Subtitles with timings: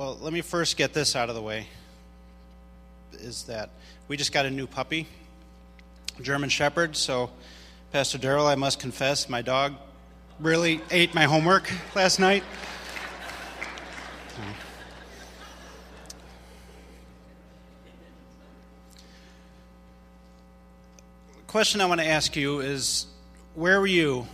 [0.00, 1.66] well, let me first get this out of the way.
[3.12, 3.68] Is that
[4.08, 5.06] we just got a new puppy,
[6.22, 6.96] German Shepherd.
[6.96, 7.30] So,
[7.92, 9.74] Pastor Darrell, I must confess, my dog
[10.38, 12.42] really ate my homework last night.
[21.36, 23.04] The question I want to ask you is
[23.54, 24.26] where were you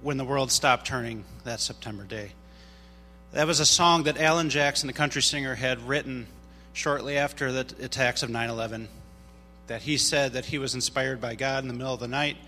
[0.00, 2.34] when the world stopped turning that September day?
[3.32, 6.26] That was a song that Alan Jackson, the country singer, had written
[6.72, 8.88] shortly after the attacks of 9 11.
[9.66, 12.38] That he said that he was inspired by God in the middle of the night,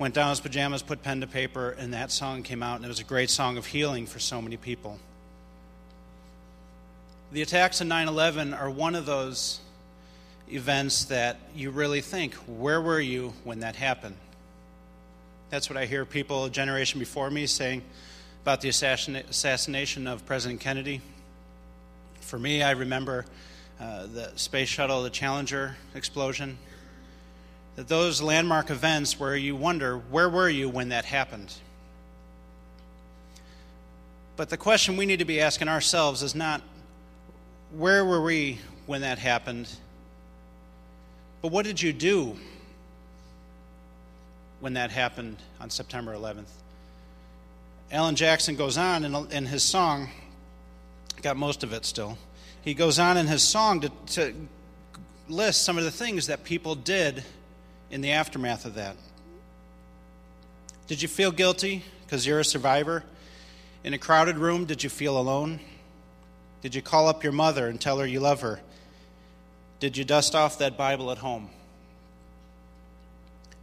[0.00, 2.88] went down his pajamas, put pen to paper, and that song came out, and it
[2.88, 4.98] was a great song of healing for so many people.
[7.30, 9.60] The attacks of 9 11 are one of those
[10.50, 14.16] events that you really think, where were you when that happened?
[15.50, 17.82] That's what I hear people a generation before me saying
[18.44, 21.00] about the assassination of President Kennedy.
[22.20, 23.24] For me, I remember
[23.80, 26.58] uh, the space shuttle, the Challenger explosion.
[27.76, 31.54] That those landmark events where you wonder, where were you when that happened?
[34.36, 36.60] But the question we need to be asking ourselves is not,
[37.74, 39.70] where were we when that happened?
[41.40, 42.36] But what did you do
[44.60, 46.44] when that happened on September 11th?
[47.90, 50.08] Alan Jackson goes on in, in his song,
[51.22, 52.18] got most of it still.
[52.62, 54.34] He goes on in his song to, to
[55.28, 57.24] list some of the things that people did
[57.90, 58.96] in the aftermath of that.
[60.86, 63.04] Did you feel guilty because you're a survivor?
[63.84, 65.60] In a crowded room, did you feel alone?
[66.62, 68.60] Did you call up your mother and tell her you love her?
[69.80, 71.50] Did you dust off that Bible at home?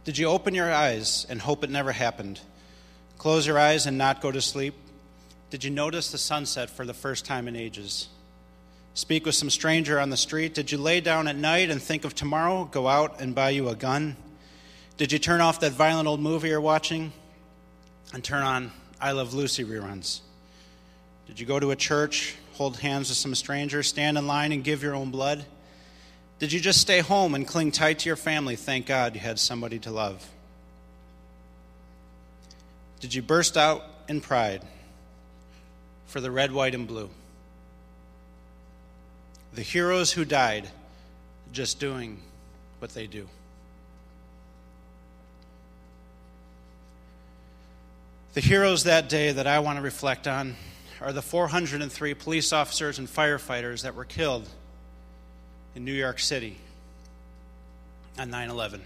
[0.04, 2.40] Did you open your eyes and hope it never happened?
[3.22, 4.74] Close your eyes and not go to sleep?
[5.48, 8.08] Did you notice the sunset for the first time in ages?
[8.94, 10.54] Speak with some stranger on the street?
[10.54, 12.64] Did you lay down at night and think of tomorrow?
[12.64, 14.16] Go out and buy you a gun?
[14.96, 17.12] Did you turn off that violent old movie you're watching
[18.12, 20.18] and turn on I Love Lucy reruns?
[21.28, 24.64] Did you go to a church, hold hands with some stranger, stand in line and
[24.64, 25.44] give your own blood?
[26.40, 28.56] Did you just stay home and cling tight to your family?
[28.56, 30.28] Thank God you had somebody to love.
[33.02, 34.62] Did you burst out in pride
[36.06, 37.10] for the red, white, and blue?
[39.54, 40.68] The heroes who died
[41.52, 42.22] just doing
[42.78, 43.28] what they do.
[48.34, 50.54] The heroes that day that I want to reflect on
[51.00, 54.48] are the 403 police officers and firefighters that were killed
[55.74, 56.56] in New York City
[58.16, 58.80] on 9 11.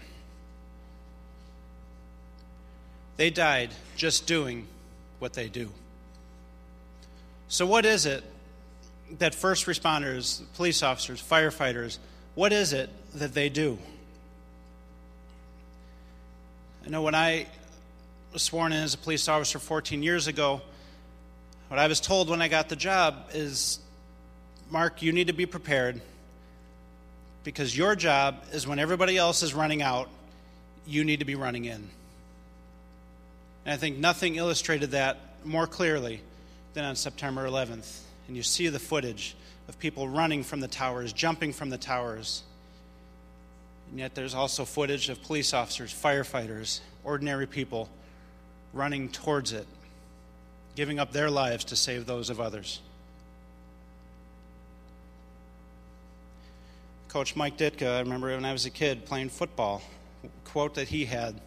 [3.17, 4.67] They died just doing
[5.19, 5.69] what they do.
[7.49, 8.23] So, what is it
[9.19, 11.97] that first responders, police officers, firefighters,
[12.35, 13.77] what is it that they do?
[16.85, 17.47] I know when I
[18.31, 20.61] was sworn in as a police officer 14 years ago,
[21.69, 23.79] what I was told when I got the job is
[24.69, 26.01] Mark, you need to be prepared
[27.43, 30.09] because your job is when everybody else is running out,
[30.85, 31.89] you need to be running in.
[33.67, 36.21] And I think nothing illustrated that more clearly
[36.73, 37.99] than on September 11th.
[38.29, 39.35] And you see the footage
[39.67, 42.43] of people running from the towers, jumping from the towers.
[43.89, 47.89] And yet there's also footage of police officers, firefighters, ordinary people
[48.71, 49.67] running towards it,
[50.75, 52.79] giving up their lives to save those of others.
[57.09, 59.81] Coach Mike Ditka, I remember when I was a kid playing football,
[60.45, 61.41] quote that he had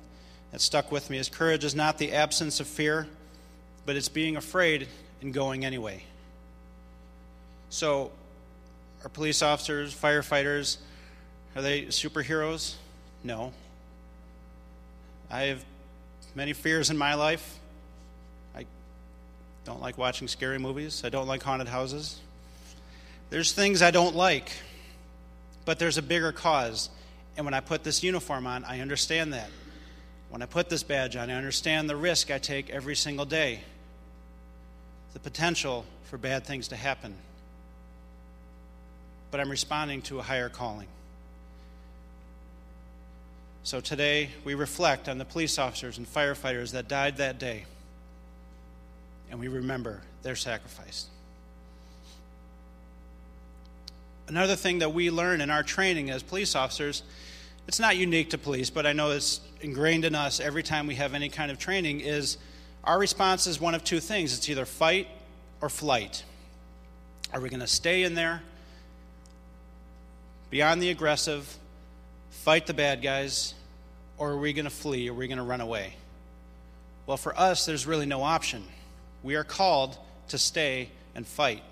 [0.52, 3.06] that stuck with me is courage is not the absence of fear,
[3.86, 4.88] but it's being afraid
[5.20, 6.02] and going anyway.
[7.70, 8.10] So,
[9.04, 10.78] are police officers, firefighters,
[11.54, 12.74] are they superheroes?
[13.22, 13.52] No.
[15.30, 15.64] I have
[16.34, 17.58] many fears in my life.
[18.56, 18.66] I
[19.64, 21.02] don't like watching scary movies.
[21.04, 22.18] I don't like haunted houses.
[23.30, 24.50] There's things I don't like,
[25.64, 26.90] but there's a bigger cause.
[27.36, 29.48] And when I put this uniform on, I understand that.
[30.30, 33.60] When I put this badge on, I understand the risk I take every single day,
[35.12, 37.14] the potential for bad things to happen.
[39.32, 40.86] But I'm responding to a higher calling.
[43.64, 47.66] So today, we reflect on the police officers and firefighters that died that day,
[49.30, 51.06] and we remember their sacrifice.
[54.28, 57.02] Another thing that we learn in our training as police officers
[57.66, 60.96] it's not unique to police, but I know it's ingrained in us every time we
[60.96, 62.38] have any kind of training, is
[62.84, 65.08] our response is one of two things it's either fight
[65.60, 66.24] or flight.
[67.32, 68.42] Are we going to stay in there,
[70.50, 71.56] beyond the aggressive,
[72.30, 73.54] fight the bad guys,
[74.18, 75.08] or are we going to flee?
[75.08, 75.94] Are we going to run away?
[77.06, 78.64] Well, for us, there's really no option.
[79.22, 79.96] We are called
[80.28, 81.62] to stay and fight.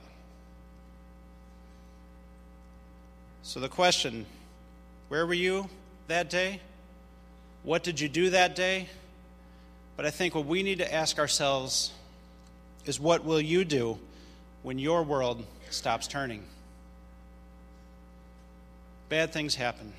[3.43, 4.27] So, the question
[5.09, 5.69] where were you
[6.09, 6.61] that day?
[7.63, 8.89] What did you do that day?
[9.97, 11.93] But I think what we need to ask ourselves
[12.85, 13.99] is what will you do
[14.63, 16.45] when your world stops turning?
[19.09, 19.93] Bad things happen.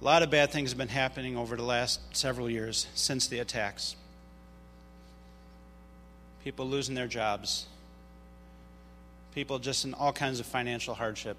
[0.00, 3.38] A lot of bad things have been happening over the last several years since the
[3.38, 3.96] attacks.
[6.42, 7.66] People losing their jobs,
[9.34, 11.36] people just in all kinds of financial hardship,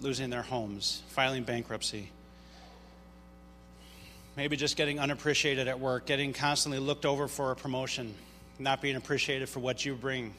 [0.00, 2.10] losing their homes, filing bankruptcy,
[4.36, 8.14] maybe just getting unappreciated at work, getting constantly looked over for a promotion,
[8.58, 10.34] not being appreciated for what you bring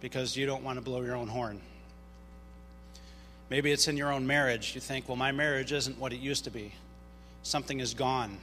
[0.00, 1.60] because you don't want to blow your own horn.
[3.48, 4.74] Maybe it's in your own marriage.
[4.74, 6.72] You think, well, my marriage isn't what it used to be,
[7.42, 8.38] something is gone.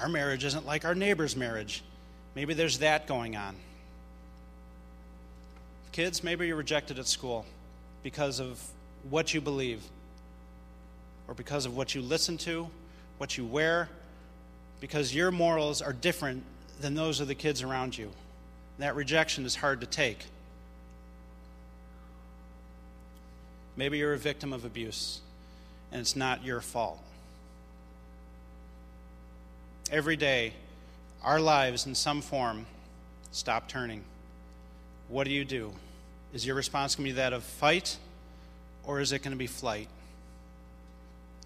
[0.00, 1.82] Our marriage isn't like our neighbor's marriage.
[2.34, 3.54] Maybe there's that going on.
[5.92, 7.44] Kids, maybe you're rejected at school
[8.02, 8.60] because of
[9.08, 9.82] what you believe,
[11.28, 12.68] or because of what you listen to,
[13.18, 13.88] what you wear,
[14.80, 16.42] because your morals are different
[16.80, 18.10] than those of the kids around you.
[18.78, 20.24] That rejection is hard to take.
[23.76, 25.20] Maybe you're a victim of abuse
[25.92, 27.00] and it's not your fault.
[29.90, 30.54] Every day,
[31.22, 32.66] our lives in some form
[33.30, 34.02] stop turning.
[35.08, 35.72] What do you do?
[36.32, 37.98] Is your response going to be that of fight
[38.84, 39.88] or is it going to be flight?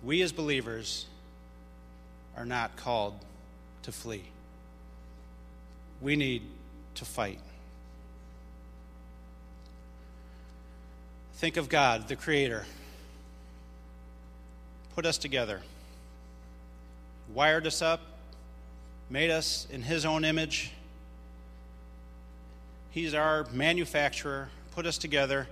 [0.04, 1.06] We as believers
[2.36, 3.14] are not called
[3.82, 4.24] to flee.
[6.00, 6.42] We need
[6.96, 7.40] to fight.
[11.34, 12.64] Think of God, the Creator.
[14.94, 15.60] Put us together,
[17.34, 18.00] wired us up,
[19.10, 20.72] made us in His own image.
[22.90, 25.48] He's our manufacturer, put us together,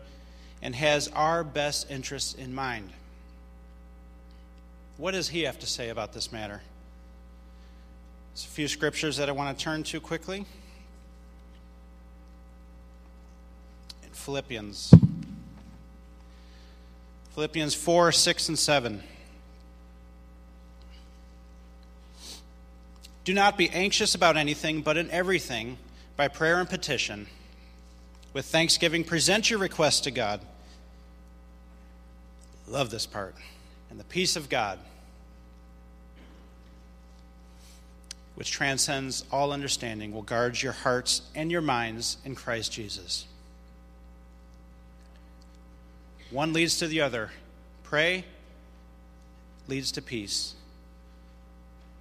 [0.61, 2.91] and has our best interests in mind.
[4.99, 6.61] What does He have to say about this matter?
[8.35, 10.44] There's a few scriptures that I want to turn to quickly.
[14.03, 14.93] In Philippians.
[17.35, 19.03] Philippians 4, 6, and 7.
[23.25, 25.79] Do not be anxious about anything, but in everything,
[26.15, 27.27] by prayer and petition,
[28.35, 30.41] with thanksgiving, present your requests to God.
[32.69, 33.37] Love this part.
[33.89, 34.79] And the peace of God,
[38.35, 43.27] which transcends all understanding, will guard your hearts and your minds in Christ Jesus.
[46.31, 47.31] One leads to the other.
[47.85, 48.25] Pray
[49.69, 50.55] leads to peace.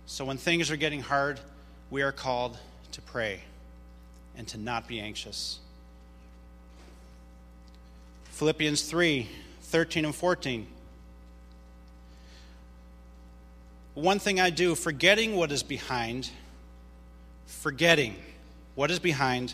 [0.08, 1.40] So when things are getting hard,
[1.92, 2.58] we are called
[2.94, 3.42] to pray
[4.36, 5.60] and to not be anxious.
[8.34, 9.30] Philippians 3
[9.62, 10.68] 13 and 14.
[13.94, 16.30] One thing I do, forgetting what is behind,
[17.46, 18.16] forgetting
[18.74, 19.54] what is behind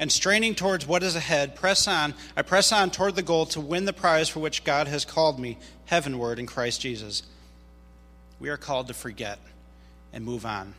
[0.00, 2.14] and straining towards what is ahead, press on.
[2.36, 5.38] I press on toward the goal to win the prize for which God has called
[5.38, 7.22] me heavenward in Christ Jesus.
[8.40, 9.38] We are called to forget
[10.12, 10.74] and move on.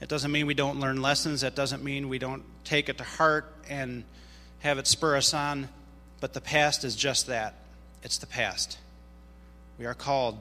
[0.00, 1.42] It doesn't mean we don't learn lessons.
[1.42, 4.02] That doesn't mean we don't take it to heart and
[4.58, 5.68] have it spur us on.
[6.20, 7.54] But the past is just that
[8.02, 8.78] it's the past.
[9.78, 10.38] We are called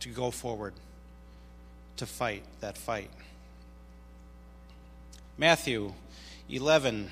[0.00, 0.74] to go forward,
[1.96, 3.10] to fight that fight.
[5.38, 5.92] Matthew
[6.48, 7.10] 11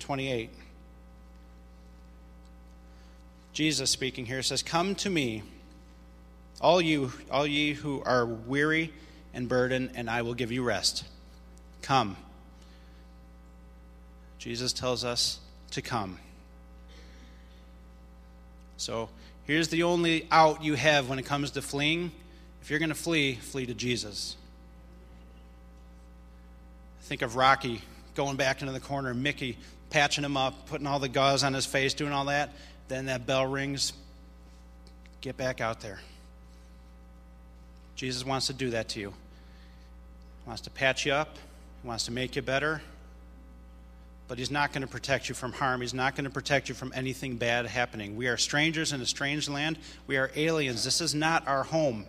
[0.00, 0.50] 28.
[3.54, 5.42] Jesus speaking here says, Come to me,
[6.60, 8.92] all you, all ye who are weary
[9.32, 11.04] and burdened, and I will give you rest.
[11.80, 12.16] Come.
[14.38, 15.38] Jesus tells us
[15.70, 16.18] to come.
[18.76, 19.08] So
[19.44, 22.12] here's the only out you have when it comes to fleeing.
[22.62, 24.36] If you're going to flee, flee to Jesus.
[27.02, 27.82] Think of Rocky
[28.14, 29.58] going back into the corner, Mickey
[29.90, 32.52] patching him up, putting all the gauze on his face, doing all that.
[32.88, 33.92] Then that bell rings.
[35.20, 36.00] Get back out there.
[37.94, 39.10] Jesus wants to do that to you.
[39.10, 41.36] He wants to patch you up,
[41.82, 42.82] He wants to make you better
[44.28, 45.80] but He's not going to protect you from harm.
[45.80, 48.16] He's not going to protect you from anything bad happening.
[48.16, 49.78] We are strangers in a strange land.
[50.06, 50.84] We are aliens.
[50.84, 52.06] This is not our home.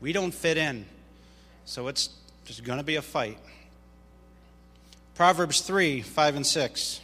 [0.00, 0.86] We don't fit in.
[1.64, 2.10] So it's
[2.44, 3.38] just going to be a fight.
[5.14, 7.00] Proverbs 3 5 and 6.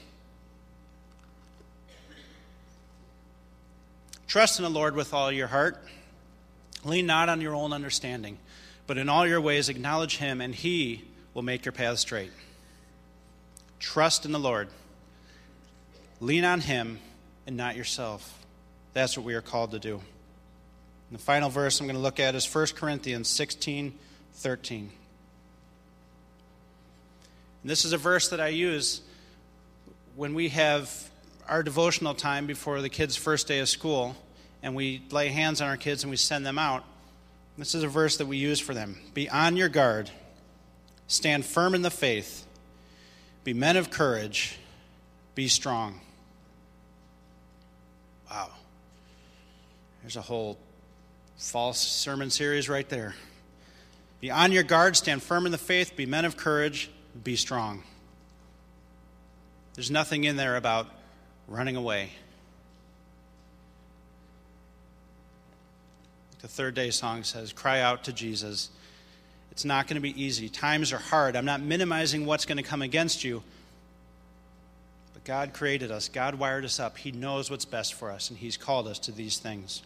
[4.27, 5.81] Trust in the Lord with all your heart.
[6.85, 8.39] Lean not on your own understanding,
[8.87, 12.33] but in all your ways acknowledge him, and he will make your path straight.
[13.85, 14.69] Trust in the Lord.
[16.19, 16.99] Lean on him
[17.47, 18.43] and not yourself.
[18.95, 19.97] That's what we are called to do.
[19.97, 23.93] And the final verse I'm going to look at is 1 Corinthians 16
[24.37, 24.91] 13.
[27.61, 29.03] And this is a verse that I use
[30.17, 30.91] when we have
[31.47, 34.17] our devotional time before the kids' first day of school
[34.63, 36.85] and we lay hands on our kids and we send them out.
[37.59, 38.99] This is a verse that we use for them.
[39.13, 40.11] Be on your guard,
[41.07, 42.47] stand firm in the faith,
[43.45, 44.59] be men of courage,
[45.35, 46.01] be strong.
[48.31, 48.51] Wow.
[50.03, 50.59] There's a whole
[51.37, 53.15] false sermon series right there.
[54.21, 56.91] Be on your guard, stand firm in the faith, be men of courage,
[57.23, 57.83] be strong.
[59.75, 60.89] There's nothing in there about
[61.47, 62.11] running away.
[66.41, 68.71] The third day song says, Cry out to Jesus.
[69.55, 70.49] It's not going to be easy.
[70.49, 71.37] Times are hard.
[71.37, 73.43] I'm not minimizing what's going to come against you.
[75.15, 76.99] But God created us, God wired us up.
[76.99, 79.83] He knows what's best for us, and He's called us to these things.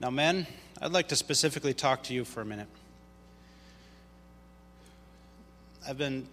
[0.00, 0.46] Now, men,
[0.80, 2.66] I'd like to specifically talk to you for a minute.
[5.86, 6.26] I've been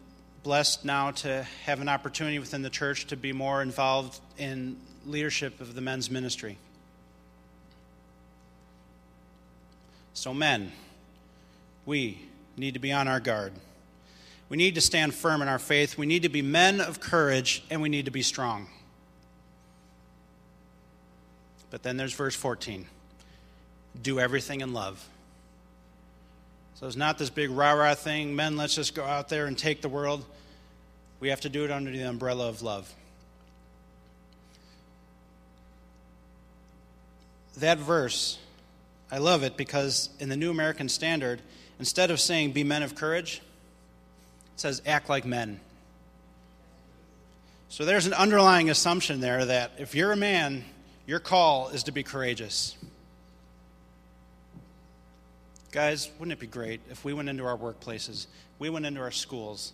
[0.43, 5.59] blessed now to have an opportunity within the church to be more involved in leadership
[5.59, 6.57] of the men's ministry.
[10.13, 10.71] So, men,
[11.91, 12.17] we
[12.55, 13.51] need to be on our guard.
[14.47, 15.97] We need to stand firm in our faith.
[15.97, 18.69] We need to be men of courage, and we need to be strong.
[21.69, 22.87] But then there's verse 14
[24.01, 25.05] do everything in love.
[26.75, 29.57] So it's not this big rah rah thing, men, let's just go out there and
[29.57, 30.23] take the world.
[31.19, 32.89] We have to do it under the umbrella of love.
[37.57, 38.39] That verse,
[39.11, 41.41] I love it because in the New American Standard,
[41.81, 43.41] instead of saying be men of courage,
[44.53, 45.59] it says act like men.
[47.69, 50.63] So there's an underlying assumption there that if you're a man,
[51.07, 52.77] your call is to be courageous.
[55.71, 58.27] Guys, wouldn't it be great if we went into our workplaces,
[58.59, 59.73] we went into our schools,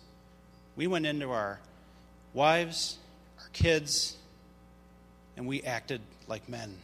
[0.76, 1.60] we went into our
[2.32, 2.96] wives,
[3.38, 4.16] our kids,
[5.36, 6.74] and we acted like men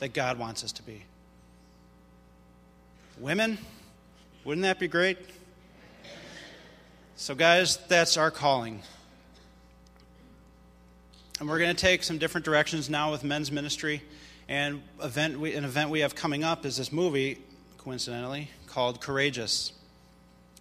[0.00, 1.02] that God wants us to be?
[3.18, 3.56] Women,
[4.46, 5.18] wouldn't that be great?
[7.16, 8.80] So, guys, that's our calling.
[11.40, 14.02] And we're going to take some different directions now with men's ministry.
[14.48, 17.40] And event we, an event we have coming up is this movie
[17.78, 19.72] coincidentally, called Courageous.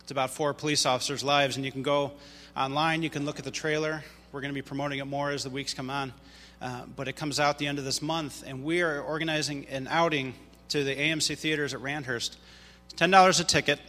[0.01, 2.13] It's about four police officers' lives, and you can go
[2.57, 4.03] online, you can look at the trailer.
[4.31, 6.11] We're going to be promoting it more as the weeks come on.
[6.59, 9.87] Uh, but it comes out the end of this month, and we are organizing an
[9.91, 10.33] outing
[10.69, 12.37] to the AMC theaters at Randhurst.
[12.85, 13.79] It's $10 a ticket,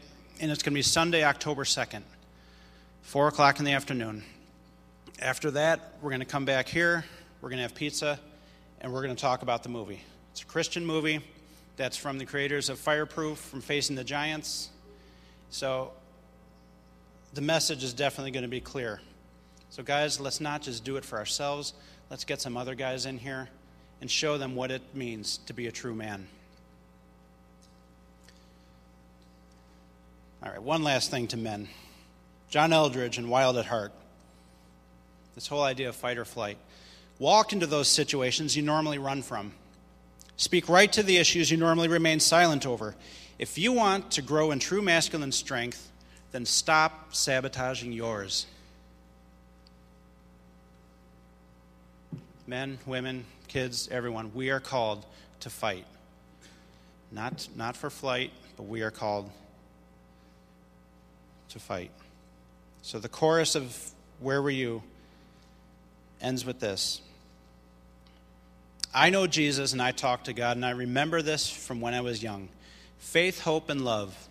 [0.40, 2.02] and it's going to be Sunday, October 2nd,
[3.02, 4.22] 4 o'clock in the afternoon.
[5.20, 7.04] After that, we're going to come back here,
[7.40, 8.18] we're going to have pizza,
[8.80, 10.02] and we're going to talk about the movie.
[10.32, 11.20] It's a Christian movie.
[11.76, 14.70] That's from the creators of Fireproof, from Facing the Giants.
[15.50, 15.92] So
[17.34, 19.00] the message is definitely going to be clear.
[19.70, 21.74] So, guys, let's not just do it for ourselves.
[22.10, 23.48] Let's get some other guys in here
[24.00, 26.28] and show them what it means to be a true man.
[30.42, 31.68] All right, one last thing to men
[32.50, 33.92] John Eldredge and Wild at Heart.
[35.34, 36.58] This whole idea of fight or flight.
[37.18, 39.52] Walk into those situations you normally run from.
[40.36, 42.94] Speak right to the issues you normally remain silent over.
[43.38, 45.90] If you want to grow in true masculine strength,
[46.32, 48.46] then stop sabotaging yours.
[52.46, 55.04] Men, women, kids, everyone, we are called
[55.40, 55.86] to fight.
[57.10, 59.30] Not, not for flight, but we are called
[61.56, 61.90] to fight.
[62.82, 64.82] So the chorus of Where Were You
[66.20, 67.00] ends with this
[68.94, 72.00] I know Jesus and I talk to God, and I remember this from when I
[72.00, 72.48] was young.
[72.98, 74.28] Faith, hope, and love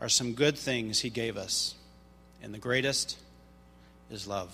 [0.00, 1.74] are some good things He gave us,
[2.42, 3.18] and the greatest
[4.10, 4.50] is love.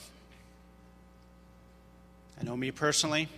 [2.40, 3.28] I know me personally.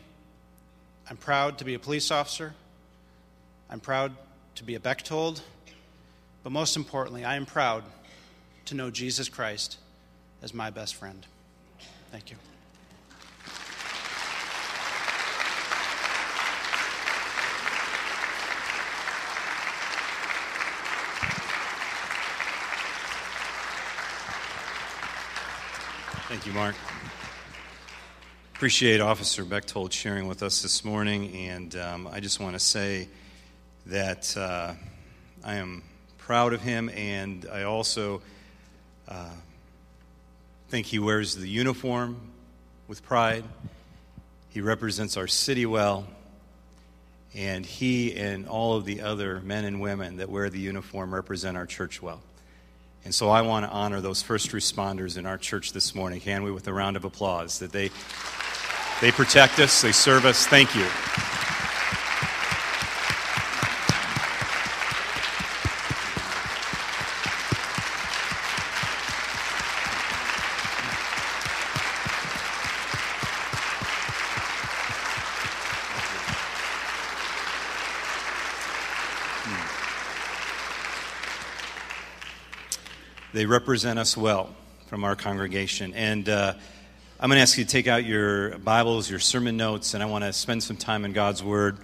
[1.10, 2.54] I'm proud to be a police officer.
[3.68, 4.16] I'm proud
[4.54, 5.42] to be a Bechtold.
[6.42, 7.84] But most importantly, I am proud
[8.66, 9.78] to know Jesus Christ
[10.42, 11.26] as my best friend.
[12.10, 12.36] Thank you.
[26.28, 26.74] Thank you, Mark.
[28.54, 33.08] Appreciate Officer Bechtold sharing with us this morning, and um, I just want to say
[33.86, 34.74] that uh,
[35.44, 35.84] I am
[36.18, 38.22] proud of him, and I also
[39.08, 39.30] uh,
[40.68, 42.20] think he wears the uniform
[42.88, 43.44] with pride.
[44.50, 46.06] He represents our city well,
[47.34, 51.56] and he and all of the other men and women that wear the uniform represent
[51.56, 52.20] our church well.
[53.04, 56.42] And so I want to honor those first responders in our church this morning, can
[56.42, 57.90] we, with a round of applause that they
[59.00, 60.46] they protect us, they serve us.
[60.46, 60.86] Thank you.
[83.36, 84.48] They represent us well
[84.86, 85.92] from our congregation.
[85.92, 86.54] And uh,
[87.20, 90.06] I'm going to ask you to take out your Bibles, your sermon notes, and I
[90.06, 91.76] want to spend some time in God's Word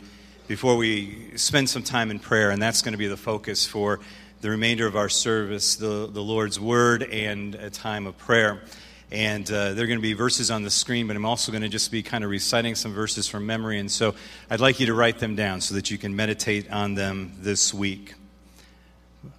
[0.49, 2.53] before we spend some time in prayer.
[2.53, 4.01] And that's going to be the focus for
[4.41, 8.63] the remainder of our service the, the Lord's Word and a time of prayer.
[9.11, 11.61] And uh, there are going to be verses on the screen, but I'm also going
[11.65, 13.79] to just be kind of reciting some verses from memory.
[13.79, 14.15] And so
[14.49, 17.75] I'd like you to write them down so that you can meditate on them this
[17.75, 18.15] week.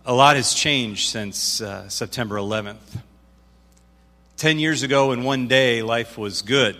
[0.05, 2.77] A lot has changed since uh, September 11th.
[4.37, 6.77] Ten years ago, in one day, life was good.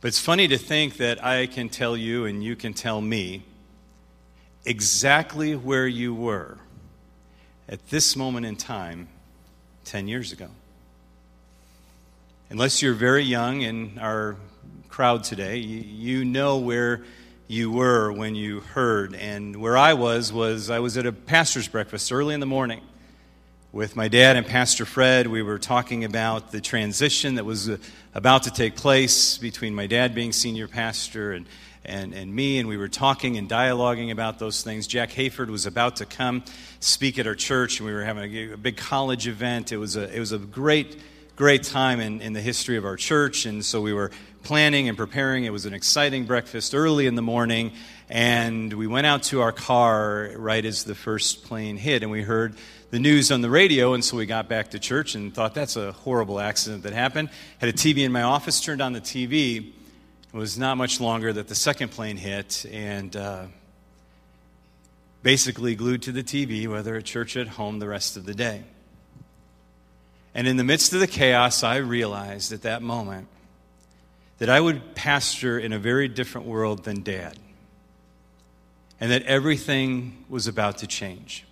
[0.00, 3.42] But it's funny to think that I can tell you and you can tell me
[4.64, 6.58] exactly where you were
[7.68, 9.08] at this moment in time
[9.84, 10.48] 10 years ago.
[12.50, 14.36] Unless you're very young in our
[14.88, 17.04] crowd today, you know where
[17.48, 19.14] you were when you heard.
[19.14, 22.80] And where I was, was I was at a pastor's breakfast early in the morning
[23.72, 25.28] with my dad and Pastor Fred.
[25.28, 27.76] We were talking about the transition that was uh,
[28.14, 31.46] about to take place between my dad being senior pastor and,
[31.84, 34.88] and, and me, and we were talking and dialoguing about those things.
[34.88, 36.42] Jack Hayford was about to come
[36.80, 39.70] speak at our church, and we were having a, a big college event.
[39.70, 40.96] It was a, it was a great,
[41.36, 44.10] great time in, in the history of our church, and so we were
[44.46, 45.42] planning and preparing.
[45.42, 47.72] It was an exciting breakfast early in the morning,
[48.08, 52.22] and we went out to our car right as the first plane hit, and we
[52.22, 52.54] heard
[52.90, 55.74] the news on the radio, and so we got back to church and thought that's
[55.74, 57.28] a horrible accident that happened.
[57.58, 59.72] Had a TV in my office, turned on the TV.
[60.32, 63.46] It was not much longer that the second plane hit, and uh,
[65.24, 68.34] basically glued to the TV, whether at church or at home, the rest of the
[68.34, 68.62] day.
[70.36, 73.26] And in the midst of the chaos, I realized at that moment
[74.38, 77.38] that I would pastor in a very different world than dad,
[79.00, 81.44] and that everything was about to change.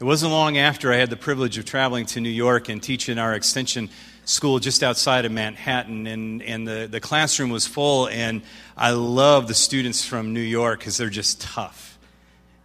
[0.00, 3.18] It wasn't long after I had the privilege of traveling to New York and teaching
[3.18, 3.90] our extension
[4.26, 8.42] school just outside of Manhattan, and, and the, the classroom was full, and
[8.76, 11.98] I love the students from New York because they're just tough.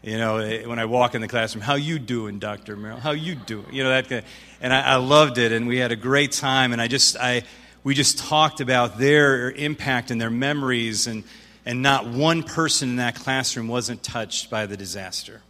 [0.04, 2.76] You know, eh, when I walk in the classroom, how you doing, Dr.
[2.76, 3.00] Merrill?
[3.00, 3.66] How you doing?
[3.72, 4.26] You know, that
[4.60, 7.44] and I, I loved it, and we had a great time, and I just, I,
[7.84, 11.24] we just talked about their impact and their memories, and,
[11.66, 15.42] and not one person in that classroom wasn't touched by the disaster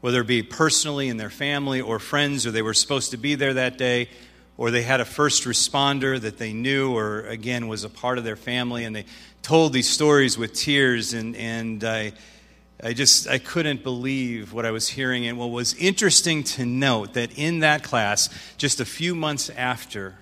[0.00, 3.34] whether it be personally in their family or friends, or they were supposed to be
[3.34, 4.08] there that day,
[4.56, 8.24] or they had a first responder that they knew, or again was a part of
[8.24, 9.04] their family, and they
[9.42, 12.12] told these stories with tears, and, and I,
[12.82, 15.26] I just I couldn't believe what I was hearing.
[15.26, 20.14] And what was interesting to note that in that class, just a few months after,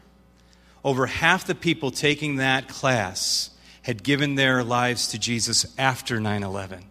[0.87, 3.51] over half the people taking that class
[3.83, 6.85] had given their lives to Jesus after 9 11.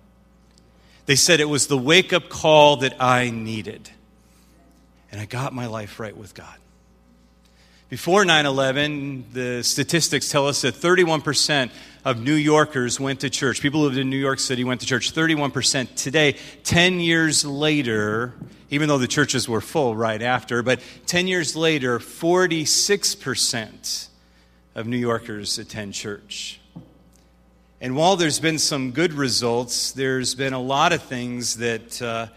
[1.06, 3.90] They said it was the wake up call that I needed.
[5.14, 6.58] And I got my life right with God.
[7.88, 11.72] Before 9 11, the statistics tell us that 31%
[12.06, 13.62] of New Yorkers went to church.
[13.62, 15.12] People who lived in New York City went to church.
[15.12, 15.96] 31%.
[15.96, 18.36] Today, 10 years later,
[18.70, 24.10] even though the churches were full right after, but 10 years later, 46%
[24.76, 26.60] of New Yorkers attend church.
[27.82, 32.28] And while there's been some good results, there's been a lot of things that uh,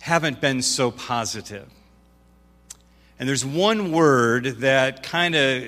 [0.00, 1.68] haven't been so positive.
[3.20, 5.64] And there's one word that kind of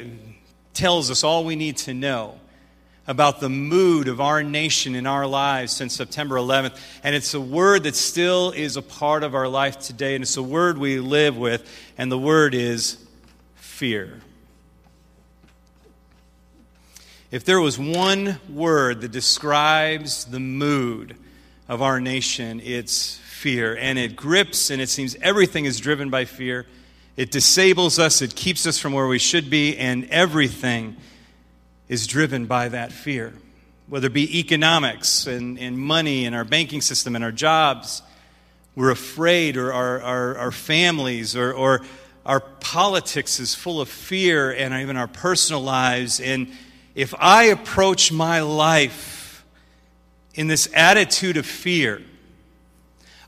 [0.74, 2.40] tells us all we need to know
[3.08, 6.78] about the mood of our nation in our lives since September 11th.
[7.02, 10.36] And it's a word that still is a part of our life today, and it's
[10.36, 11.66] a word we live with,
[11.96, 12.98] and the word is
[13.56, 14.20] fear.
[17.30, 21.16] If there was one word that describes the mood
[21.66, 23.74] of our nation, it's fear.
[23.74, 26.66] And it grips, and it seems everything is driven by fear.
[27.16, 30.96] It disables us, it keeps us from where we should be, and everything
[31.88, 33.32] is driven by that fear.
[33.88, 38.02] Whether it be economics and, and money and our banking system and our jobs,
[38.76, 41.80] we're afraid, or our, our, our families, or, or
[42.24, 46.20] our politics is full of fear, and even our personal lives.
[46.20, 46.48] And
[46.94, 49.44] if I approach my life
[50.34, 52.02] in this attitude of fear,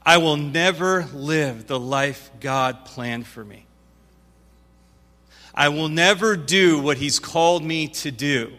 [0.04, 3.66] I will never live the life God planned for me.
[5.60, 8.50] I will never do what He's called me to do.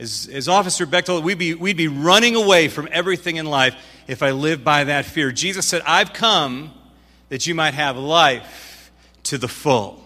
[0.00, 3.76] As, as Officer Bechtold, we'd be, we'd be running away from everything in life
[4.08, 5.30] if I lived by that fear.
[5.30, 6.74] Jesus said, I've come
[7.28, 8.90] that you might have life
[9.22, 10.04] to the full.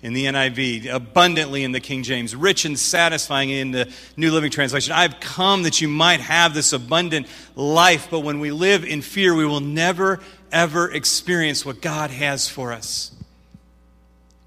[0.00, 4.52] In the NIV, abundantly in the King James, rich and satisfying in the New Living
[4.52, 4.92] Translation.
[4.92, 9.34] I've come that you might have this abundant life, but when we live in fear,
[9.34, 10.20] we will never,
[10.52, 13.10] ever experience what God has for us.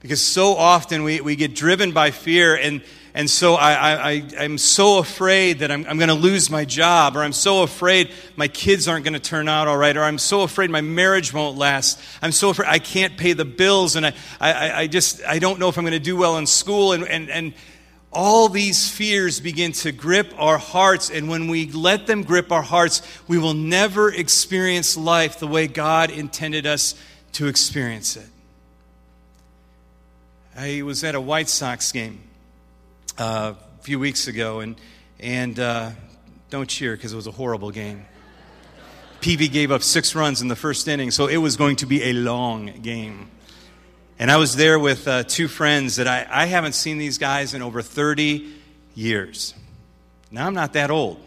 [0.02, 2.82] Because so often we, we get driven by fear, and,
[3.14, 7.16] and so I, I, I'm so afraid that I'm, I'm going to lose my job,
[7.16, 10.18] or I'm so afraid my kids aren't going to turn out all right, or I'm
[10.18, 12.00] so afraid my marriage won't last.
[12.20, 15.60] I'm so afraid I can't pay the bills, and I, I, I just I don't
[15.60, 17.54] know if I'm going to do well in school, and, and, and
[18.12, 22.64] all these fears begin to grip our hearts, and when we let them grip our
[22.64, 26.96] hearts, we will never experience life the way God intended us
[27.34, 28.26] to experience it.
[30.56, 32.22] I was at a White Sox game
[33.18, 34.76] uh, a few weeks ago, and,
[35.18, 35.92] and uh,
[36.50, 38.06] don't cheer because it was a horrible game.
[39.22, 42.04] Peavy gave up six runs in the first inning, so it was going to be
[42.04, 43.32] a long game.
[44.20, 47.54] And I was there with uh, two friends that I, I haven't seen these guys
[47.54, 48.52] in over 30
[48.94, 49.54] years.
[50.32, 51.24] Now, I'm not that old.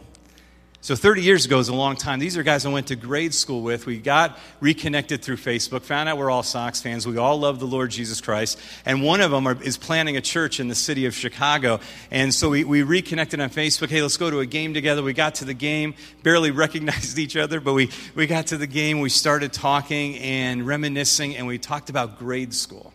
[0.84, 2.18] So 30 years ago is a long time.
[2.18, 3.86] These are guys I went to grade school with.
[3.86, 7.06] We got reconnected through Facebook, found out we're all Sox fans.
[7.06, 8.60] We all love the Lord Jesus Christ.
[8.84, 11.80] And one of them are, is planning a church in the city of Chicago.
[12.10, 13.88] And so we, we reconnected on Facebook.
[13.88, 15.02] Hey, let's go to a game together.
[15.02, 18.66] We got to the game, barely recognized each other, but we, we got to the
[18.66, 19.00] game.
[19.00, 22.92] We started talking and reminiscing, and we talked about grade school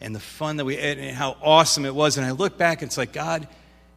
[0.00, 2.16] and the fun that we had and how awesome it was.
[2.16, 3.46] And I look back and it's like, God,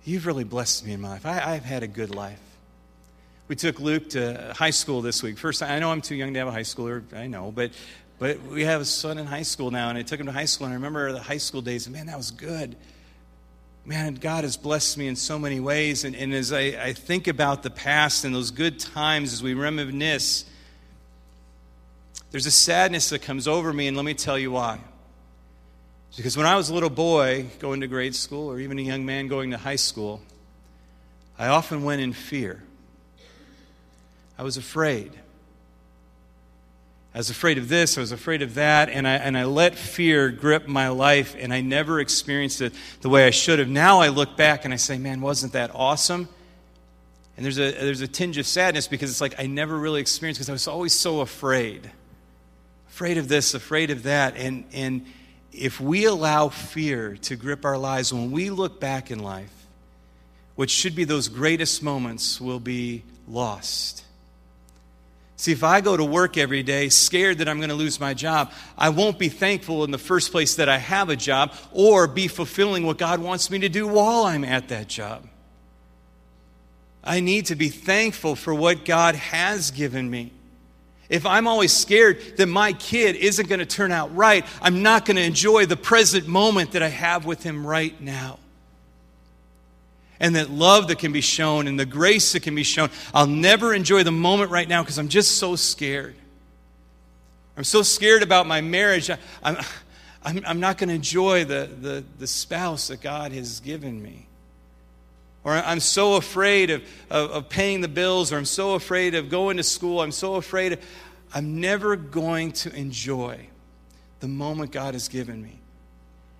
[0.03, 1.25] you've really blessed me in my life.
[1.25, 2.41] I, I've had a good life.
[3.47, 5.37] We took Luke to high school this week.
[5.37, 7.71] First, I know I'm too young to have a high schooler, I know, but
[8.19, 10.45] but we have a son in high school now, and I took him to high
[10.45, 12.75] school, and I remember the high school days, and man, that was good.
[13.85, 16.03] Man, God has blessed me in so many ways.
[16.03, 19.53] And, and as I, I think about the past and those good times, as we
[19.53, 20.45] reminisce,
[22.31, 24.79] there's a sadness that comes over me, and let me tell you why.
[26.17, 29.05] Because when I was a little boy going to grade school, or even a young
[29.05, 30.21] man going to high school,
[31.37, 32.63] I often went in fear.
[34.37, 35.11] I was afraid.
[37.13, 39.73] I was afraid of this, I was afraid of that, and I, and I let
[39.73, 43.67] fear grip my life, and I never experienced it the way I should have.
[43.67, 46.29] Now I look back and I say, man, wasn't that awesome?
[47.35, 50.39] And there's a, there's a tinge of sadness because it's like I never really experienced
[50.39, 51.89] because I was always so afraid.
[52.89, 54.35] Afraid of this, afraid of that.
[54.37, 55.05] And, and
[55.51, 59.53] if we allow fear to grip our lives, when we look back in life,
[60.55, 64.03] what should be those greatest moments will be lost.
[65.39, 68.15] See, if I go to work every day scared that I'm going to lose my
[68.15, 72.07] job, I won't be thankful in the first place that I have a job or
[72.07, 75.27] be fulfilling what God wants me to do while I'm at that job.
[77.03, 80.33] I need to be thankful for what God has given me.
[81.07, 85.05] If I'm always scared that my kid isn't going to turn out right, I'm not
[85.05, 88.39] going to enjoy the present moment that I have with him right now
[90.19, 92.89] and that love that can be shown and the grace that can be shown.
[93.13, 96.15] I'll never enjoy the moment right now because I'm just so scared.
[97.55, 99.09] I'm so scared about my marriage.
[99.09, 99.57] I, am
[100.23, 104.27] I'm, I'm not going to enjoy the, the, the spouse that God has given me.
[105.43, 109.29] Or I'm so afraid of, of, of paying the bills, or I'm so afraid of
[109.29, 110.01] going to school.
[110.01, 110.79] I'm so afraid of,
[111.33, 113.47] I'm never going to enjoy
[114.19, 115.59] the moment God has given me.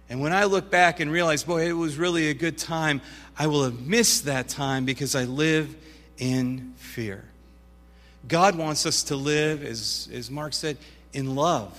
[0.10, 3.02] And when I look back and realize, boy, it was really a good time,
[3.38, 5.76] I will have missed that time because I live
[6.18, 7.26] in fear.
[8.28, 10.78] God wants us to live, as, as Mark said,
[11.14, 11.78] in love,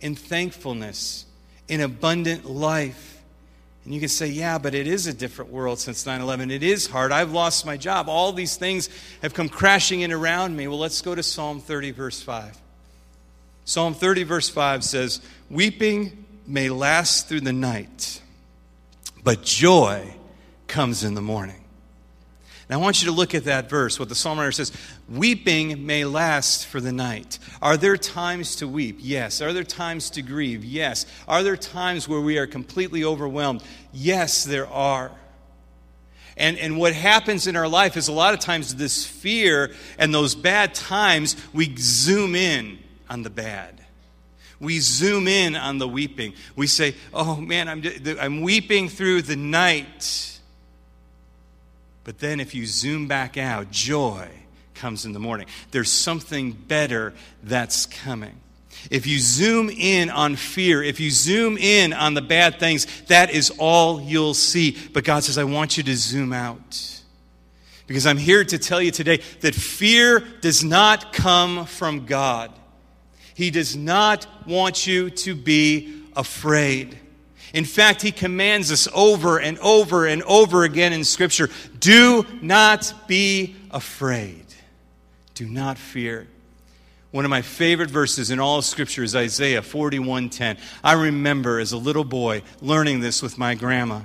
[0.00, 1.26] in thankfulness,
[1.68, 3.22] in abundant life.
[3.84, 6.50] And you can say, yeah, but it is a different world since 9 11.
[6.50, 7.12] It is hard.
[7.12, 8.08] I've lost my job.
[8.08, 8.88] All these things
[9.22, 10.66] have come crashing in around me.
[10.68, 12.58] Well, let's go to Psalm 30, verse 5.
[13.66, 15.20] Psalm 30, verse 5 says,
[15.50, 18.20] Weeping may last through the night,
[19.22, 20.14] but joy
[20.66, 21.64] comes in the morning.
[22.68, 24.72] And I want you to look at that verse, what the psalm writer says
[25.08, 27.38] Weeping may last for the night.
[27.60, 28.96] Are there times to weep?
[29.00, 29.42] Yes.
[29.42, 30.64] Are there times to grieve?
[30.64, 31.04] Yes.
[31.28, 33.62] Are there times where we are completely overwhelmed?
[33.92, 35.12] Yes, there are.
[36.36, 40.12] And, and what happens in our life is a lot of times this fear and
[40.12, 42.78] those bad times, we zoom in
[43.10, 43.83] on the bad.
[44.64, 46.34] We zoom in on the weeping.
[46.56, 47.82] We say, oh man, I'm,
[48.20, 50.40] I'm weeping through the night.
[52.04, 54.28] But then if you zoom back out, joy
[54.74, 55.46] comes in the morning.
[55.70, 58.40] There's something better that's coming.
[58.90, 63.30] If you zoom in on fear, if you zoom in on the bad things, that
[63.30, 64.76] is all you'll see.
[64.92, 67.02] But God says, I want you to zoom out.
[67.86, 72.52] Because I'm here to tell you today that fear does not come from God.
[73.34, 76.98] He does not want you to be afraid.
[77.52, 82.92] In fact, he commands us over and over and over again in Scripture do not
[83.06, 84.44] be afraid.
[85.34, 86.26] Do not fear.
[87.12, 90.56] One of my favorite verses in all of Scripture is Isaiah 41:10.
[90.82, 94.00] I remember as a little boy learning this with my grandma.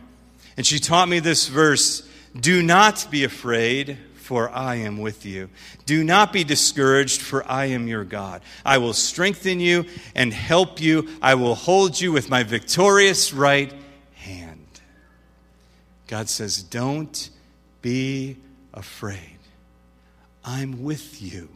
[0.56, 2.04] And she taught me this verse
[2.40, 3.98] Do not be afraid,
[4.30, 5.50] for I am with you.
[5.88, 8.44] Do not be discouraged, for I am your God.
[8.64, 11.10] I will strengthen you and help you.
[11.20, 13.74] I will hold you with my victorious right
[14.14, 14.68] hand.
[16.06, 17.32] God says, Don't
[17.82, 18.38] be
[18.72, 19.40] afraid.
[20.46, 21.50] I'm with you.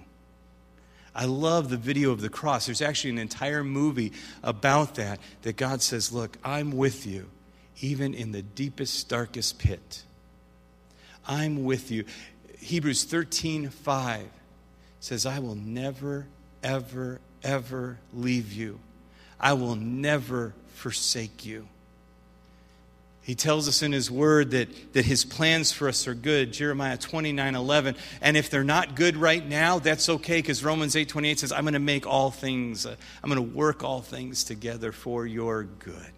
[1.13, 2.65] I love the video of the cross.
[2.65, 7.29] There's actually an entire movie about that, that God says, Look, I'm with you,
[7.81, 10.05] even in the deepest, darkest pit.
[11.27, 12.05] I'm with you.
[12.63, 14.27] Hebrews 13 5
[14.99, 16.27] says, I will never,
[16.63, 18.79] ever, ever leave you.
[19.39, 21.67] I will never forsake you.
[23.21, 26.97] He tells us in his word that, that his plans for us are good, Jeremiah
[26.97, 27.95] 29 11.
[28.21, 31.63] And if they're not good right now, that's okay because Romans 8 28 says, I'm
[31.63, 35.63] going to make all things, uh, I'm going to work all things together for your
[35.63, 36.11] good.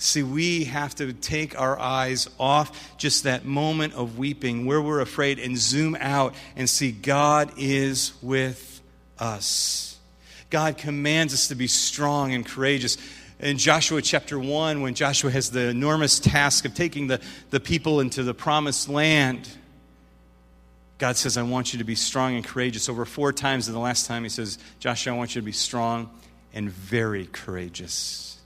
[0.00, 5.00] See, we have to take our eyes off just that moment of weeping where we're
[5.00, 8.80] afraid and zoom out and see God is with
[9.18, 9.96] us.
[10.50, 12.96] God commands us to be strong and courageous.
[13.40, 17.98] In Joshua chapter 1, when Joshua has the enormous task of taking the, the people
[17.98, 19.48] into the promised land,
[20.98, 22.88] God says, I want you to be strong and courageous.
[22.88, 25.52] Over four times, and the last time he says, Joshua, I want you to be
[25.52, 26.10] strong
[26.54, 28.37] and very courageous.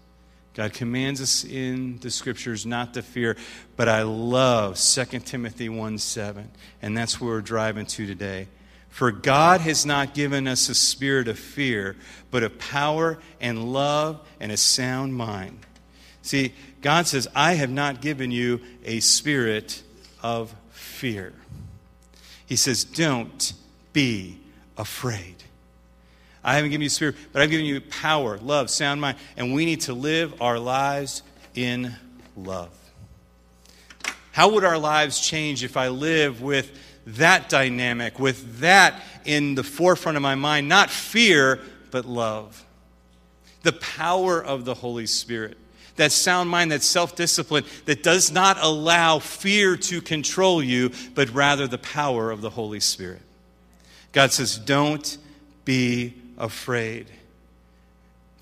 [0.54, 3.36] God commands us in the scriptures not to fear,
[3.76, 6.50] but I love 2 Timothy 1 7,
[6.82, 8.48] and that's where we're driving to today.
[8.90, 11.96] For God has not given us a spirit of fear,
[12.30, 15.60] but of power and love and a sound mind.
[16.20, 19.82] See, God says, I have not given you a spirit
[20.22, 21.32] of fear.
[22.44, 23.54] He says, Don't
[23.94, 24.40] be
[24.76, 25.41] afraid.
[26.44, 29.64] I haven't given you spirit, but I've given you power, love, sound mind, and we
[29.64, 31.22] need to live our lives
[31.54, 31.94] in
[32.36, 32.70] love.
[34.32, 36.72] How would our lives change if I live with
[37.06, 40.68] that dynamic, with that in the forefront of my mind?
[40.68, 42.64] Not fear, but love.
[43.62, 45.58] The power of the Holy Spirit.
[45.96, 51.28] That sound mind, that self discipline that does not allow fear to control you, but
[51.30, 53.20] rather the power of the Holy Spirit.
[54.12, 55.18] God says, Don't
[55.66, 57.06] be afraid.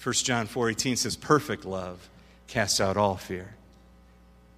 [0.02, 2.08] 1 John 4:18 says perfect love
[2.48, 3.54] casts out all fear.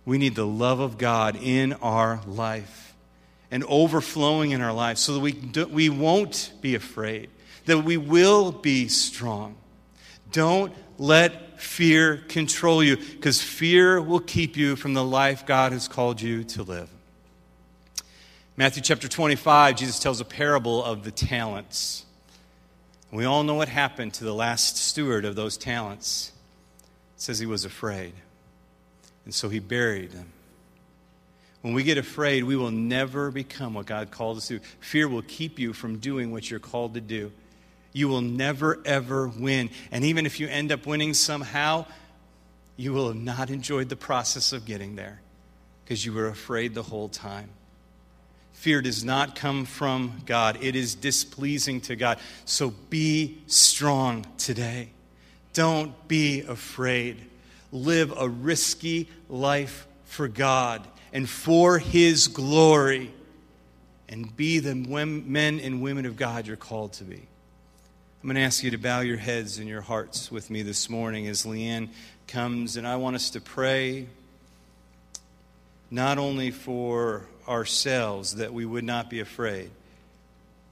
[0.06, 2.94] We need the love of God in our life
[3.50, 7.28] and overflowing in our life so that we, do, we won't be afraid,
[7.66, 9.56] that we will be strong.
[10.30, 15.86] Don't let fear control you because fear will keep you from the life God has
[15.86, 16.88] called you to live.
[18.56, 22.04] Matthew chapter 25, Jesus tells a parable of the talents.
[23.12, 26.32] We all know what happened to the last steward of those talents.
[27.16, 28.14] It says he was afraid.
[29.26, 30.32] And so he buried them.
[31.60, 34.60] When we get afraid, we will never become what God called us to.
[34.80, 37.30] Fear will keep you from doing what you're called to do.
[37.92, 39.68] You will never, ever win.
[39.92, 41.84] And even if you end up winning somehow,
[42.76, 45.20] you will have not enjoyed the process of getting there
[45.84, 47.50] because you were afraid the whole time.
[48.62, 52.20] Fear does not come from God, it is displeasing to God.
[52.44, 54.90] So be strong today.
[55.52, 57.20] Don't be afraid.
[57.72, 63.12] Live a risky life for God and for His glory.
[64.08, 67.16] And be the men and women of God you're called to be.
[67.16, 70.88] I'm going to ask you to bow your heads and your hearts with me this
[70.88, 71.88] morning as Leanne
[72.28, 74.06] comes, and I want us to pray
[75.90, 79.70] not only for ourselves that we would not be afraid,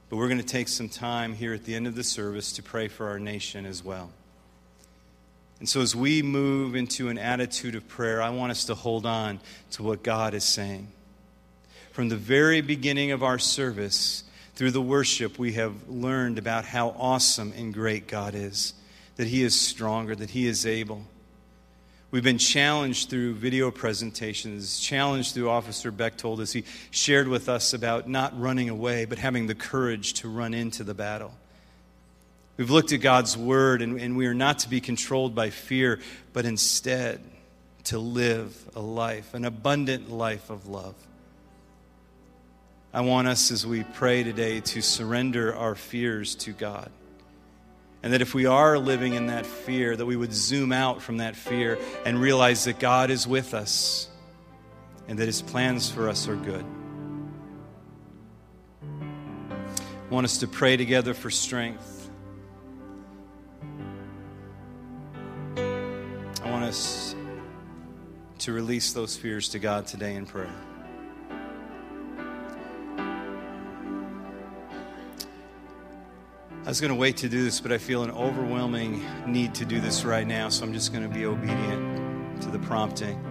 [0.09, 2.63] but we're going to take some time here at the end of the service to
[2.63, 4.11] pray for our nation as well.
[5.59, 9.05] And so, as we move into an attitude of prayer, I want us to hold
[9.05, 9.39] on
[9.71, 10.87] to what God is saying.
[11.91, 14.23] From the very beginning of our service,
[14.55, 18.73] through the worship, we have learned about how awesome and great God is,
[19.17, 21.05] that He is stronger, that He is able.
[22.11, 26.51] We've been challenged through video presentations, challenged through Officer Bechtold us.
[26.51, 30.83] he shared with us about not running away, but having the courage to run into
[30.83, 31.33] the battle.
[32.57, 36.01] We've looked at God's word, and, and we are not to be controlled by fear,
[36.33, 37.21] but instead
[37.85, 40.95] to live a life, an abundant life of love.
[42.93, 46.91] I want us, as we pray today, to surrender our fears to God.
[48.03, 51.17] And that if we are living in that fear, that we would zoom out from
[51.17, 54.07] that fear and realize that God is with us
[55.07, 56.65] and that his plans for us are good.
[60.11, 62.09] I want us to pray together for strength.
[65.55, 67.15] I want us
[68.39, 70.51] to release those fears to God today in prayer.
[76.71, 79.81] Was going to wait to do this, but I feel an overwhelming need to do
[79.81, 83.21] this right now, so I'm just going to be obedient to the prompting.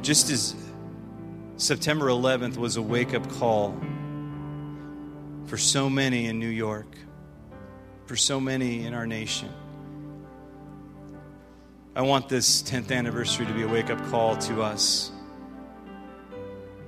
[0.00, 0.56] Just as
[1.56, 3.80] September 11th was a wake up call
[5.46, 6.96] for so many in New York,
[8.06, 9.50] for so many in our nation.
[11.94, 15.12] I want this 10th anniversary to be a wake up call to us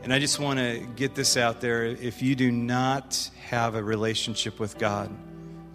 [0.05, 1.87] and I just want to get this out there.
[1.87, 5.11] If you do not have a relationship with God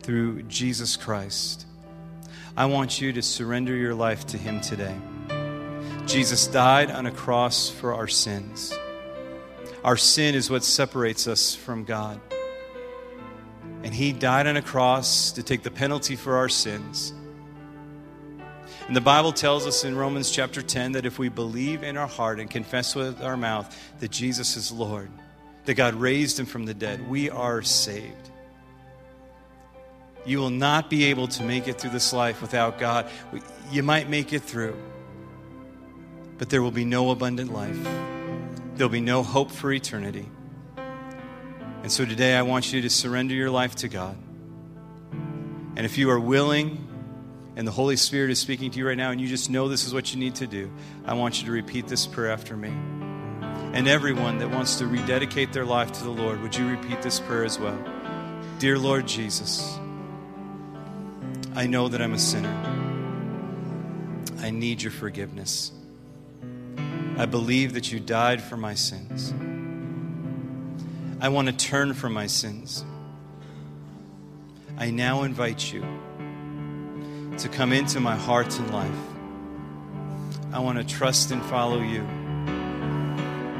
[0.03, 1.65] through Jesus Christ,
[2.55, 4.95] I want you to surrender your life to Him today.
[6.05, 8.71] Jesus died on a cross for our sins.
[9.83, 12.21] Our sin is what separates us from God.
[13.83, 17.13] And He died on a cross to take the penalty for our sins
[18.89, 22.07] and the Bible tells us in Romans chapter 10 that if we believe in our
[22.07, 25.11] heart and confess with our mouth that Jesus is Lord,
[25.65, 28.31] that God raised him from the dead, we are saved.
[30.25, 33.07] You will not be able to make it through this life without God.
[33.71, 34.75] You might make it through,
[36.39, 37.77] but there will be no abundant life.
[38.73, 40.27] There'll be no hope for eternity.
[41.83, 44.17] And so today I want you to surrender your life to God.
[45.75, 46.88] And if you are willing,
[47.59, 49.85] and the Holy Spirit is speaking to you right now, and you just know this
[49.85, 50.71] is what you need to do,
[51.03, 52.69] I want you to repeat this prayer after me.
[52.69, 57.19] And everyone that wants to rededicate their life to the Lord, would you repeat this
[57.19, 57.77] prayer as well?
[58.59, 59.77] Dear Lord Jesus,
[61.53, 62.47] I know that I'm a sinner.
[64.39, 65.73] I need your forgiveness.
[67.17, 69.33] I believe that you died for my sins.
[71.19, 72.85] I want to turn from my sins.
[74.77, 75.83] I now invite you
[77.39, 78.91] to come into my heart and life.
[80.51, 82.01] I want to trust and follow you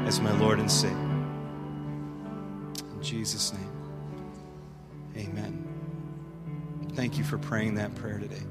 [0.06, 0.96] as my Lord and Savior.
[0.96, 3.72] In Jesus' name,
[5.16, 5.66] amen.
[6.94, 8.42] Thank you for praying that prayer today.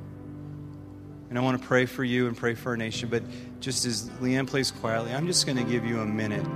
[1.29, 3.09] And I want to pray for you and pray for our nation.
[3.09, 3.23] But
[3.59, 6.47] just as Leanne plays quietly, I'm just going to give you a minute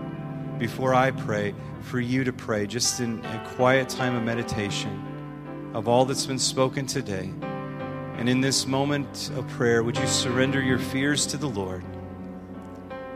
[0.58, 5.88] before I pray for you to pray, just in a quiet time of meditation of
[5.88, 7.32] all that's been spoken today.
[8.18, 11.84] And in this moment of prayer, would you surrender your fears to the Lord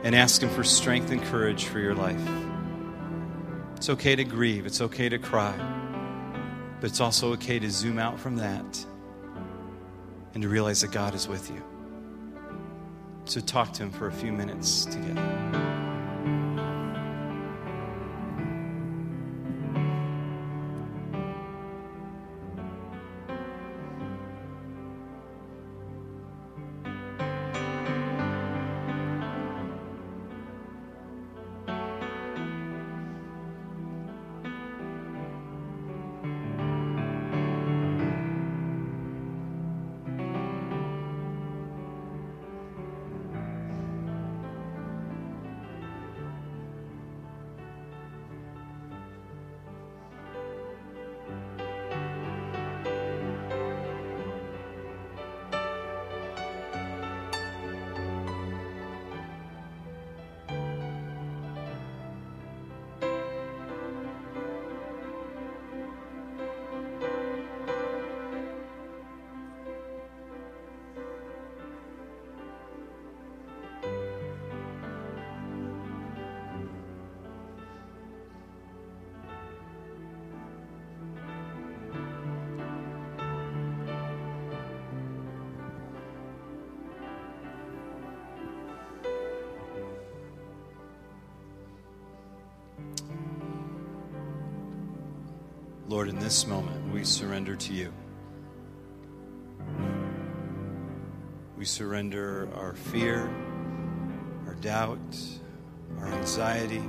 [0.04, 2.22] and ask Him for strength and courage for your life?
[3.76, 5.56] It's okay to grieve, it's okay to cry,
[6.82, 8.86] but it's also okay to zoom out from that
[10.34, 11.64] and to realize that God is with you.
[13.26, 15.87] So talk to Him for a few minutes together.
[95.90, 97.94] Lord, in this moment, we surrender to you.
[101.58, 103.30] We surrender our fear,
[104.48, 105.00] our doubt,
[106.00, 106.84] our anxiety.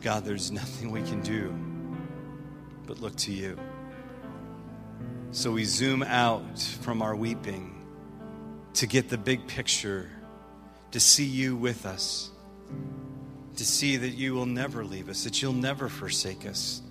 [0.00, 1.54] God, there's nothing we can do
[2.86, 3.58] but look to you.
[5.32, 7.84] So we zoom out from our weeping
[8.74, 10.08] to get the big picture,
[10.92, 12.30] to see you with us,
[13.56, 16.82] to see that you will never leave us, that you'll never forsake us,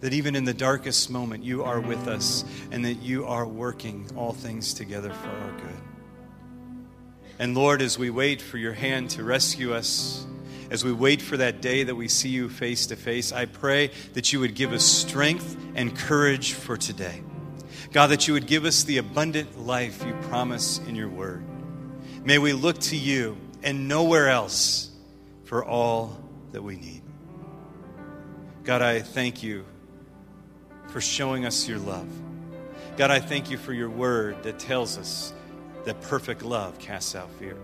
[0.00, 4.06] that even in the darkest moment, you are with us, and that you are working
[4.16, 5.80] all things together for our good.
[7.38, 10.26] And Lord, as we wait for your hand to rescue us,
[10.70, 13.90] as we wait for that day that we see you face to face, I pray
[14.14, 17.22] that you would give us strength and courage for today.
[17.92, 21.44] God, that you would give us the abundant life you promise in your word.
[22.24, 24.90] May we look to you and nowhere else
[25.54, 26.18] for all
[26.50, 27.00] that we need.
[28.64, 29.64] God, I thank you
[30.88, 32.08] for showing us your love.
[32.96, 35.32] God, I thank you for your word that tells us
[35.84, 37.56] that perfect love casts out fear.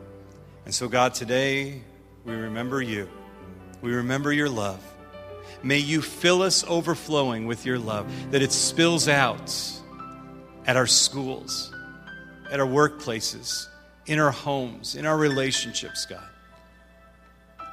[0.66, 1.82] And so, God, today
[2.24, 3.08] we remember you.
[3.82, 4.80] We remember your love.
[5.64, 9.52] May you fill us overflowing with your love, that it spills out
[10.64, 11.74] at our schools,
[12.52, 13.66] at our workplaces,
[14.06, 16.29] in our homes, in our relationships, God.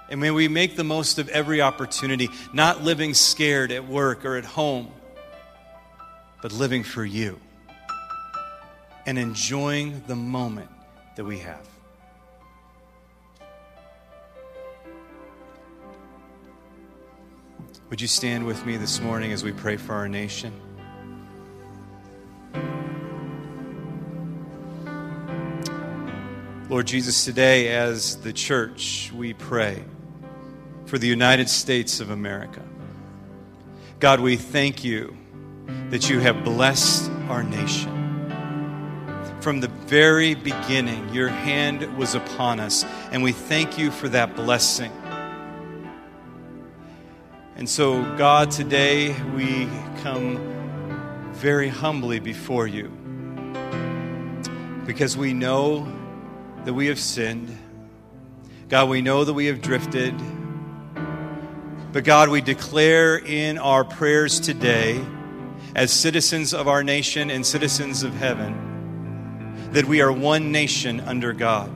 [0.10, 4.38] And may we make the most of every opportunity, not living scared at work or
[4.38, 4.92] at home,
[6.42, 7.40] but living for you
[9.06, 10.70] and enjoying the moment
[11.16, 11.68] that we have.
[17.90, 20.54] Would you stand with me this morning as we pray for our nation?
[26.70, 29.86] Lord Jesus, today as the church, we pray
[30.88, 32.64] for the United States of America.
[34.00, 35.16] God, we thank you
[35.90, 37.94] that you have blessed our nation.
[39.42, 44.36] From the very beginning, your hand was upon us, and we thank you for that
[44.36, 44.92] blessing.
[47.58, 49.68] And so, God, today we
[50.02, 52.88] come very humbly before you
[54.86, 55.86] because we know
[56.64, 57.58] that we have sinned.
[58.70, 60.16] God, we know that we have drifted.
[61.98, 65.04] But God, we declare in our prayers today,
[65.76, 71.34] as citizens of our nation and citizens of heaven, that we are one nation under
[71.34, 71.72] God.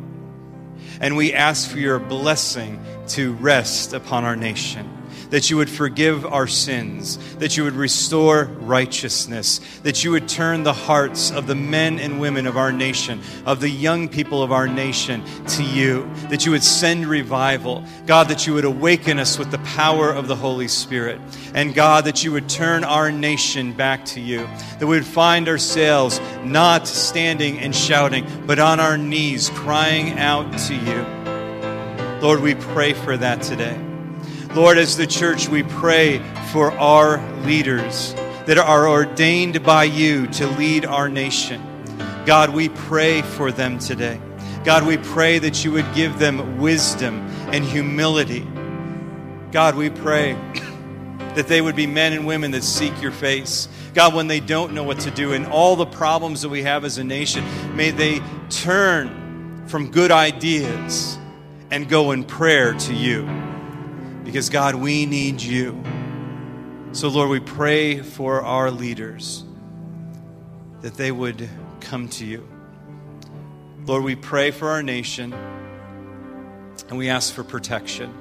[0.99, 4.88] And we ask for your blessing to rest upon our nation
[5.32, 10.64] that you would forgive our sins, that you would restore righteousness, that you would turn
[10.64, 14.52] the hearts of the men and women of our nation, of the young people of
[14.52, 17.84] our nation to you, that you would send revival.
[18.06, 21.20] God, that you would awaken us with the power of the Holy Spirit.
[21.54, 24.48] And God, that you would turn our nation back to you,
[24.80, 30.58] that we would find ourselves not standing and shouting, but on our knees crying out
[30.68, 31.06] to you.
[32.22, 33.91] Lord, we pray for that today.
[34.54, 36.20] Lord, as the church, we pray
[36.52, 38.14] for our leaders
[38.45, 41.62] that are ordained by you to lead our nation.
[42.26, 44.20] God, we pray for them today.
[44.66, 48.45] God, we pray that you would give them wisdom and humility.
[49.54, 50.34] God, we pray
[51.36, 53.70] that they would be men and women that seek your face.
[53.93, 56.84] God, when they don't know what to do and all the problems that we have
[56.84, 57.45] as a nation,
[57.78, 61.18] may they turn from good ideas
[61.72, 63.41] and go in prayer to you.
[64.24, 65.84] Because, God, we need you.
[66.93, 69.43] So, Lord, we pray for our leaders
[70.82, 71.49] that they would
[71.80, 72.47] come to you.
[73.86, 78.13] Lord, we pray for our nation and we ask for protection.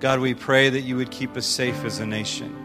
[0.00, 2.56] God, we pray that you would keep us safe as a nation.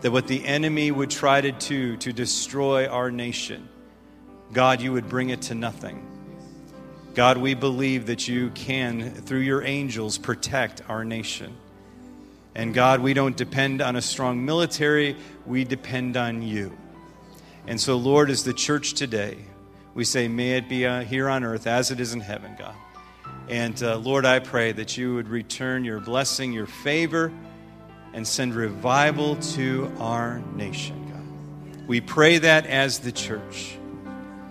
[0.00, 3.68] That what the enemy would try to do to destroy our nation,
[4.52, 6.07] God, you would bring it to nothing.
[7.18, 11.52] God, we believe that you can, through your angels, protect our nation.
[12.54, 16.78] And God, we don't depend on a strong military, we depend on you.
[17.66, 19.36] And so, Lord, as the church today,
[19.94, 22.76] we say, may it be uh, here on earth as it is in heaven, God.
[23.48, 27.32] And uh, Lord, I pray that you would return your blessing, your favor,
[28.12, 31.88] and send revival to our nation, God.
[31.88, 33.77] We pray that as the church.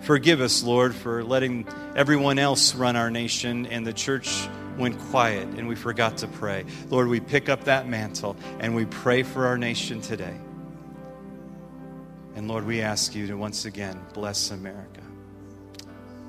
[0.08, 4.48] Forgive us, Lord, for letting everyone else run our nation and the church
[4.78, 6.64] went quiet and we forgot to pray.
[6.88, 10.34] Lord, we pick up that mantle and we pray for our nation today.
[12.36, 15.02] And Lord, we ask you to once again bless America.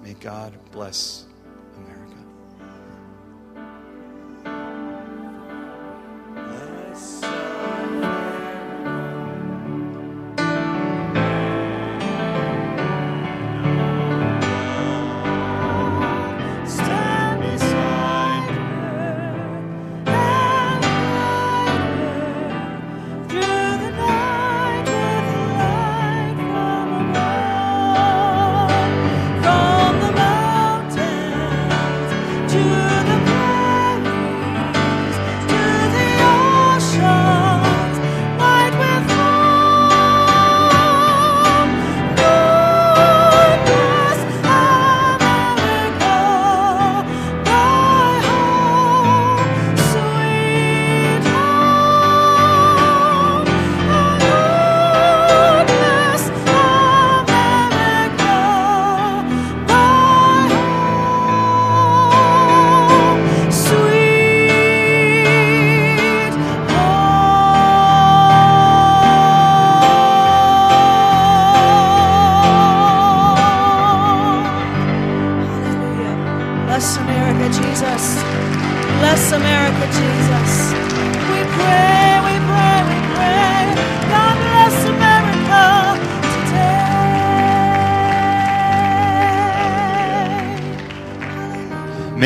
[0.03, 1.25] May God bless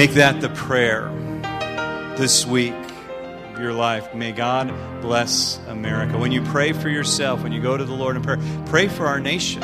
[0.04, 1.08] Make that the prayer
[2.18, 4.14] this week of your life.
[4.14, 4.68] May God
[5.02, 6.18] bless America.
[6.18, 9.08] When you pray for yourself, when you go to the Lord in prayer, pray for
[9.08, 9.62] our nation.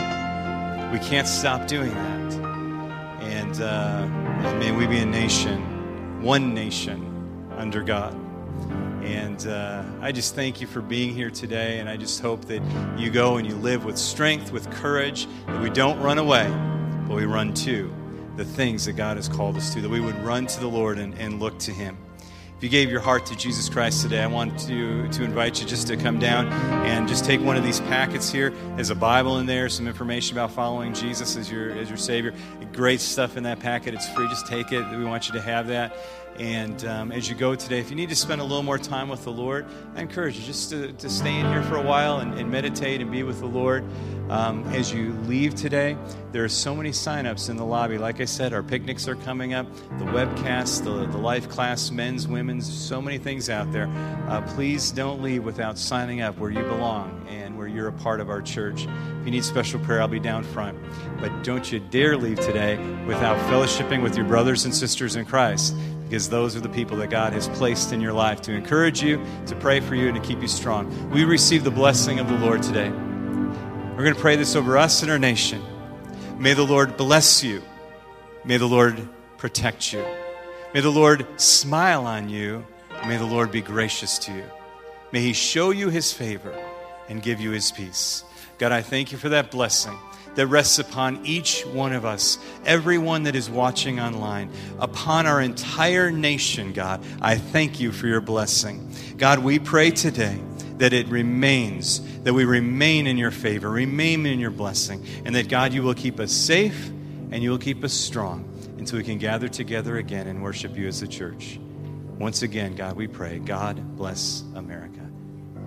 [0.93, 2.33] We can't stop doing that.
[3.19, 4.07] And, uh,
[4.47, 8.13] and may we be a nation, one nation under God.
[9.03, 11.79] And uh, I just thank you for being here today.
[11.79, 12.61] And I just hope that
[12.97, 16.47] you go and you live with strength, with courage, that we don't run away,
[17.09, 17.93] but we run to
[18.39, 20.97] the things that God has called us to, that we would run to the Lord
[20.97, 21.97] and, and look to Him.
[22.55, 25.67] If you gave your heart to Jesus Christ today, I want to, to invite you
[25.67, 28.51] just to come down and just take one of these packets here.
[28.75, 32.33] There's a Bible in there, some information about following Jesus as your, as your Savior.
[32.71, 33.93] Great stuff in that packet.
[33.93, 34.27] It's free.
[34.29, 34.89] Just take it.
[34.89, 35.95] We want you to have that.
[36.39, 39.09] And um, as you go today, if you need to spend a little more time
[39.09, 39.65] with the Lord,
[39.95, 43.01] I encourage you just to, to stay in here for a while and, and meditate
[43.01, 43.83] and be with the Lord.
[44.29, 45.97] Um, as you leave today,
[46.31, 47.97] there are so many signups in the lobby.
[47.97, 49.67] Like I said, our picnics are coming up,
[49.97, 53.89] the webcasts, the, the life class, men's, women's, so many things out there.
[54.29, 58.21] Uh, please don't leave without signing up where you belong and where you're a part
[58.21, 58.83] of our church.
[58.85, 60.77] If you need special prayer, I'll be down front.
[61.19, 65.75] But don't you dare leave today without fellowshipping with your brothers and sisters in Christ
[66.09, 69.23] because those are the people that God has placed in your life to encourage you,
[69.45, 71.11] to pray for you, and to keep you strong.
[71.11, 72.89] We receive the blessing of the Lord today.
[72.89, 75.61] We're going to pray this over us and our nation.
[76.39, 77.61] May the Lord bless you.
[78.43, 79.07] May the Lord
[79.37, 80.03] protect you.
[80.73, 82.65] May the Lord smile on you.
[83.05, 84.45] May the Lord be gracious to you.
[85.11, 86.55] May He show you His favor
[87.07, 88.23] and give you His peace.
[88.57, 89.95] God, I thank you for that blessing
[90.35, 96.11] that rests upon each one of us, everyone that is watching online, upon our entire
[96.11, 97.03] nation, God.
[97.21, 98.93] I thank you for your blessing.
[99.17, 100.39] God, we pray today
[100.77, 105.49] that it remains, that we remain in your favor, remain in your blessing, and that,
[105.49, 106.89] God, you will keep us safe
[107.31, 108.45] and you will keep us strong
[108.77, 111.59] until we can gather together again and worship you as a church.
[112.17, 115.01] Once again, God, we pray, God bless America.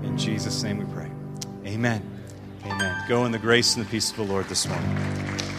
[0.02, 1.10] In Jesus' name we pray.
[1.66, 2.21] Amen.
[2.64, 3.04] Amen.
[3.08, 5.51] Go in the grace and the peace of the Lord this morning.